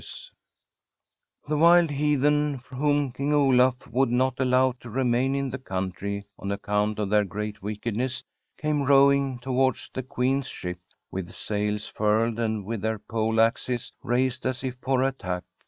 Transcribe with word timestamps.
SIGRID 0.01 0.09
STORRXDE 1.43 1.49
The 1.49 1.57
wild 1.57 1.89
heathen, 1.91 2.55
whom 2.71 3.11
King 3.11 3.33
Olaf 3.35 3.85
would 3.91 4.09
not 4.09 4.39
allow 4.39 4.71
to 4.79 4.89
remain 4.89 5.35
in 5.35 5.51
the 5.51 5.59
country 5.59 6.23
on 6.39 6.51
account 6.51 6.97
of 6.97 7.11
their 7.11 7.23
great 7.23 7.61
wickedness, 7.61 8.23
came 8.57 8.81
rowing 8.81 9.37
towards 9.37 9.91
the 9.93 10.01
Queen's 10.01 10.47
ship, 10.47 10.79
with 11.11 11.35
sails 11.35 11.85
furled, 11.85 12.39
and 12.39 12.65
with 12.65 12.81
their 12.81 12.97
pole 12.97 13.39
axes 13.39 13.93
raised 14.01 14.47
as 14.47 14.63
if 14.63 14.75
for 14.81 15.03
attack. 15.03 15.43